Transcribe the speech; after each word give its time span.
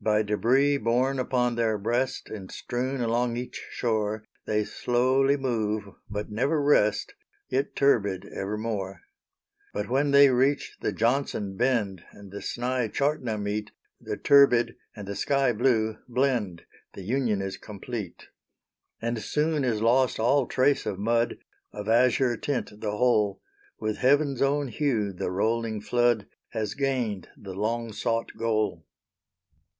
By 0.00 0.22
debris 0.22 0.76
borne 0.76 1.18
upon 1.18 1.54
their 1.54 1.78
breast, 1.78 2.28
And 2.28 2.52
strewn 2.52 3.00
along 3.00 3.38
each 3.38 3.64
shore, 3.70 4.26
They 4.44 4.62
slowly 4.62 5.38
move, 5.38 5.94
but 6.10 6.30
never 6.30 6.60
rest, 6.60 7.14
Yet 7.48 7.74
turbid 7.74 8.26
evermore. 8.26 9.00
But 9.72 9.88
when 9.88 10.10
they 10.10 10.28
reach 10.28 10.76
the 10.82 10.92
Johnson 10.92 11.56
bend 11.56 12.04
And 12.12 12.30
the 12.30 12.40
Sni 12.42 12.92
Chartna 12.92 13.40
meet, 13.40 13.70
The 13.98 14.18
turbid 14.18 14.76
and 14.94 15.08
the 15.08 15.16
sky 15.16 15.54
blue 15.54 15.96
blend 16.06 16.66
The 16.92 17.02
union 17.02 17.40
is 17.40 17.56
complete. 17.56 18.26
And 19.00 19.22
soon 19.22 19.64
is 19.64 19.80
lost 19.80 20.20
all 20.20 20.46
trace 20.46 20.84
of 20.84 20.98
mud; 20.98 21.38
Of 21.72 21.88
azure 21.88 22.36
tint 22.36 22.78
the 22.82 22.90
whole; 22.98 23.40
With 23.80 23.96
heaven's 23.96 24.42
own 24.42 24.68
hue 24.68 25.14
the 25.14 25.30
rolling 25.30 25.80
flood 25.80 26.26
Has 26.50 26.74
gained 26.74 27.30
the 27.38 27.54
long 27.54 27.90
sought 27.94 28.28
goal. 28.36 28.84